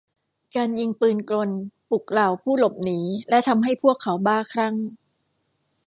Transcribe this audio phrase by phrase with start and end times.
[0.55, 1.49] การยิงปืนกล
[1.89, 4.75] ปลุกเหล่าผู้หลบหนีและทำให้พวกเขาบ้าคลั่ง